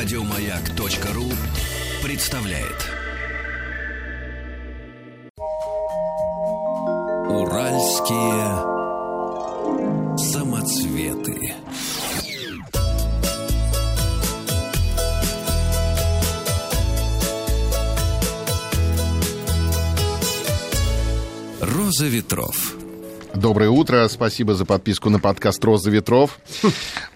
[0.00, 1.24] Радиомаяк.ру
[2.04, 2.86] представляет.
[7.28, 8.46] Уральские
[10.16, 11.52] самоцветы.
[21.60, 22.76] Роза ветров.
[23.34, 26.38] Доброе утро, спасибо за подписку на подкаст «Роза ветров».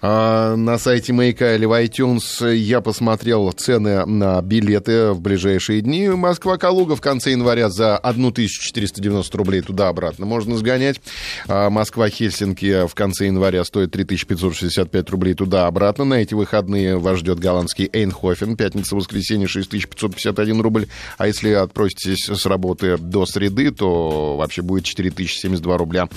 [0.05, 6.09] А, на сайте Маяка или в iTunes я посмотрел цены на билеты в ближайшие дни.
[6.09, 10.99] Москва-Калуга в конце января за 1490 рублей туда-обратно можно сгонять.
[11.47, 16.03] А Москва-Хельсинки в конце января стоит 3565 рублей туда-обратно.
[16.03, 18.57] На эти выходные вас ждет голландский Эйнхофен.
[18.57, 20.87] Пятница-воскресенье 6551 рубль.
[21.17, 26.09] А если отпроситесь с работы до среды, то вообще будет 4072 рубля.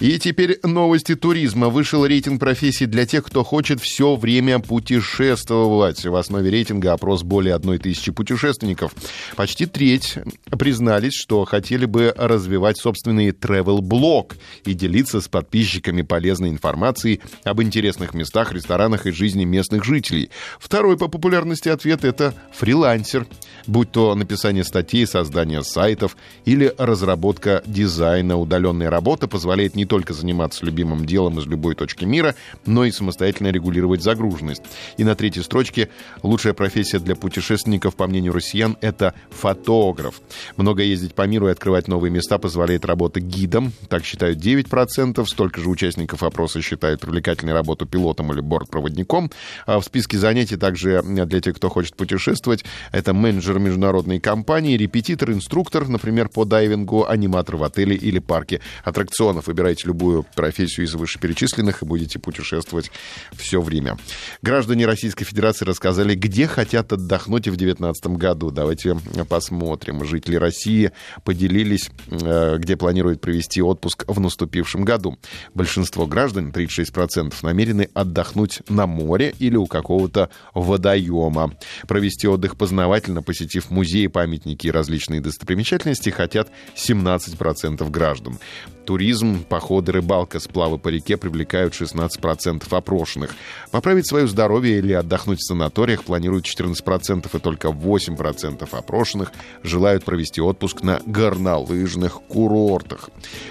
[0.00, 1.68] И теперь новости туризма.
[1.68, 6.02] Вышел рейтинг профессий для тех, кто хочет все время путешествовать.
[6.02, 8.94] В основе рейтинга опрос более одной тысячи путешественников.
[9.36, 10.14] Почти треть
[10.58, 18.14] признались, что хотели бы развивать собственный travel-блог и делиться с подписчиками полезной информацией об интересных
[18.14, 20.30] местах, ресторанах и жизни местных жителей.
[20.58, 23.26] Второй по популярности ответ– это фрилансер.
[23.66, 26.16] Будь то написание статей, создание сайтов
[26.46, 32.34] или разработка дизайна, удаленная работа позволяет не только заниматься любимым делом из любой точки мира,
[32.64, 34.62] но и самостоятельно регулировать загруженность.
[34.96, 35.88] И на третьей строчке
[36.22, 40.20] лучшая профессия для путешественников, по мнению россиян, это фотограф.
[40.56, 45.60] Много ездить по миру и открывать новые места позволяет работа гидом, так считают 9%, столько
[45.60, 49.30] же участников опроса считают привлекательной работу пилотом или бортпроводником.
[49.66, 55.32] А в списке занятий также для тех, кто хочет путешествовать, это менеджер международной компании, репетитор,
[55.32, 59.48] инструктор, например, по дайвингу, аниматор в отеле или парке аттракционов.
[59.48, 62.91] Выбирайте любую профессию из вышеперечисленных и будете путешествовать
[63.32, 63.96] все время.
[64.42, 68.50] Граждане Российской Федерации рассказали, где хотят отдохнуть в 2019 году.
[68.50, 68.96] Давайте
[69.28, 70.04] посмотрим.
[70.04, 70.92] Жители России
[71.24, 75.18] поделились, э, где планируют провести отпуск в наступившем году.
[75.54, 81.54] Большинство граждан, 36%, намерены отдохнуть на море или у какого-то водоема.
[81.86, 88.38] Провести отдых познавательно, посетив музеи, памятники и различные достопримечательности, хотят 17% граждан.
[88.84, 93.34] Туризм, походы, рыбалка, сплавы по реке привлекают 16% опрошенных.
[93.70, 100.40] Поправить свое здоровье или отдохнуть в санаториях планируют 14%, и только 8% опрошенных желают провести
[100.40, 103.10] отпуск на горнолыжных курортах.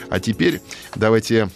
[0.09, 0.61] А теперь
[0.95, 1.49] давайте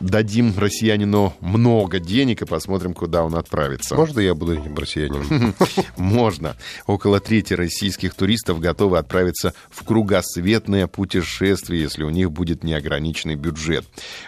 [0.00, 3.94] дадим россиянину много денег и посмотрим, куда он отправится.
[3.94, 5.54] Можно я буду этим россиянином?
[5.96, 6.56] Можно.
[6.86, 13.84] Около трети российских туристов готовы отправиться в кругосветное путешествие, если у них будет неограниченный бюджет.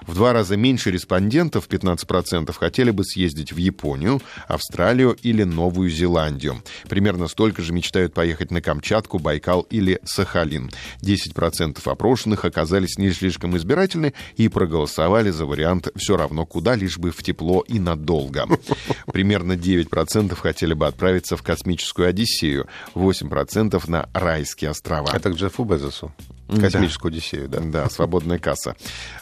[0.07, 6.63] В два раза меньше респондентов, 15%, хотели бы съездить в Японию, Австралию или Новую Зеландию.
[6.89, 10.71] Примерно столько же мечтают поехать на Камчатку, Байкал или Сахалин.
[11.03, 16.99] 10% опрошенных оказались не слишком избирательны и проголосовали за вариант вариант все равно куда, лишь
[16.99, 18.47] бы в тепло и надолго.
[19.13, 25.11] Примерно 9% хотели бы отправиться в космическую Одиссею, 8% на райские острова.
[25.13, 26.13] Это к Джеффу Безосу.
[26.59, 27.17] Космическую да.
[27.17, 27.61] Одиссею, да?
[27.61, 28.77] Да, свободная касса.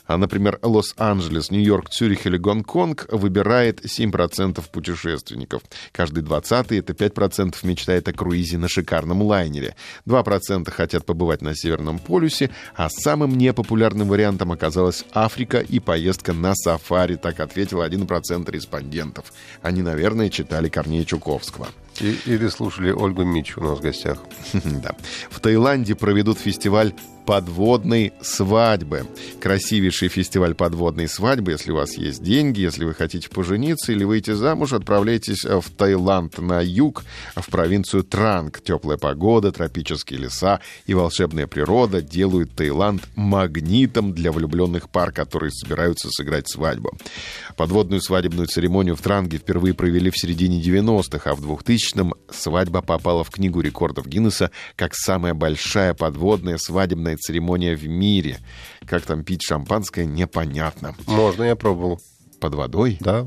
[0.07, 5.63] А, например, Лос-Анджелес, Нью-Йорк, Цюрих или Гонконг выбирает 7% путешественников.
[5.93, 9.75] Каждый 20-й, это 5% мечтает о круизе на шикарном лайнере.
[10.07, 16.55] 2% хотят побывать на Северном полюсе, а самым непопулярным вариантом оказалась Африка и поездка на
[16.55, 19.33] сафари, так ответил 1% респондентов.
[19.63, 21.69] Они, наверное, читали Корнея Чуковского.
[22.01, 24.19] И, или слушали Ольгу Мич у нас в гостях.
[24.65, 24.95] Да.
[25.31, 26.95] В Таиланде проведут фестиваль
[27.29, 29.07] подводной свадьбы.
[29.39, 31.53] Красивейший фестиваль подводной свадьбы.
[31.53, 36.39] Если у вас есть деньги, если вы хотите пожениться или выйти замуж, отправляйтесь в Таиланд
[36.39, 37.05] на юг,
[37.37, 38.63] в провинцию Транг.
[38.63, 46.09] Теплая погода, тропические леса и волшебная природа делают Таиланд магнитом для влюбленных пар, которые собираются
[46.11, 46.97] сыграть свадьбу.
[47.59, 53.23] Подводную свадебную церемонию в Транге впервые провели в середине 90-х, а в 2000-м свадьба попала
[53.23, 58.39] в Книгу рекордов Гиннесса как самая большая подводная свадебная церемония в мире.
[58.87, 60.95] Как там пить шампанское, непонятно.
[61.07, 62.01] Можно, я пробовал.
[62.41, 62.99] Под водой?
[63.01, 63.27] Да.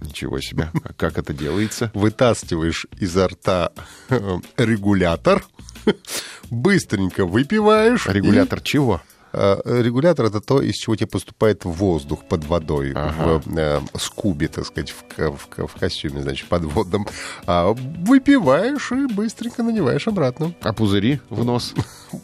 [0.00, 0.70] Ничего себе.
[0.84, 1.90] А как это делается?
[1.94, 3.72] Вытаскиваешь изо рта
[4.08, 5.44] э, регулятор,
[6.50, 8.06] быстренько выпиваешь.
[8.06, 8.64] Регулятор и...
[8.64, 9.02] чего?
[9.32, 13.40] А, Регулятор это то, из чего тебе поступает воздух под водой Ага.
[13.44, 17.06] в э, скубе, так сказать, в, в в костюме, значит, подводном.
[17.46, 20.54] А выпиваешь и быстренько надеваешь обратно.
[20.62, 21.74] А пузыри в нос?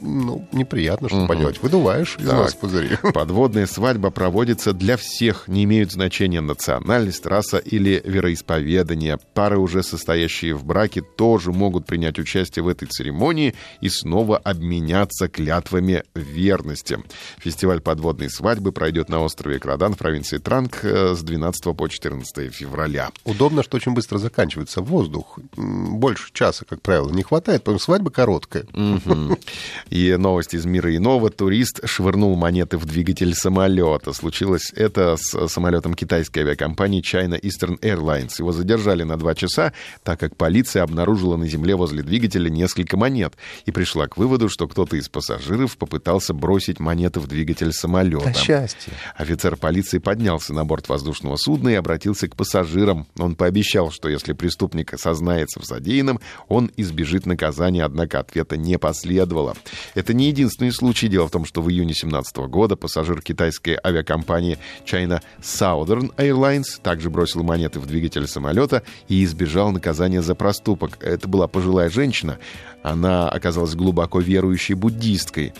[0.01, 1.29] Ну, неприятно, что Мгм.
[1.29, 1.63] поделать.
[1.63, 2.39] Выдуваешь из Так.
[2.39, 2.97] нас пузыри.
[3.15, 9.19] Подводная свадьба проводится для всех, не имеют значения национальность, раса или вероисповедание.
[9.35, 15.29] Пары, уже состоящие в браке, тоже могут принять участие в этой церемонии и снова обменяться
[15.29, 16.94] клятвами верности.
[17.39, 22.53] Фестиваль подводной свадьбы пройдет на острове Крадан в провинции Транг э, с 12 по 14
[22.53, 23.11] февраля.
[23.25, 25.39] Удобно, что очень быстро заканчивается воздух.
[25.57, 28.67] Больше часа, как правило, не хватает, потому что свадьба короткая.
[29.91, 31.31] И новость из мира иного.
[31.31, 34.13] Турист швырнул монеты в двигатель самолета.
[34.13, 38.35] Случилось это с самолетом китайской авиакомпании China Eastern Airlines.
[38.39, 43.35] Его задержали на два часа, так как полиция обнаружила на земле возле двигателя несколько монет
[43.67, 48.33] и пришла к выводу, что кто-то из пассажиров попытался бросить монеты в двигатель самолета.
[48.35, 48.93] счастье.
[49.17, 53.07] Офицер полиции поднялся на борт воздушного судна и обратился к пассажирам.
[53.19, 59.57] Он пообещал, что если преступник осознается в содеянном, он избежит наказания, однако ответа не последовало.
[59.95, 61.09] Это не единственный случай.
[61.09, 67.11] Дело в том, что в июне 2017 года пассажир китайской авиакомпании China Southern Airlines также
[67.11, 70.99] бросил монеты в двигатель самолета и избежал наказания за проступок.
[71.03, 72.39] Это была пожилая женщина.
[72.83, 75.55] Она оказалась глубоко верующей буддисткой.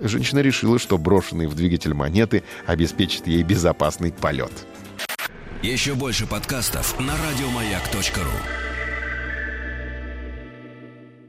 [0.00, 4.52] Женщина решила, что брошенные в двигатель монеты обеспечат ей безопасный полет.
[5.62, 8.69] Еще больше подкастов на радиомаяк.ру.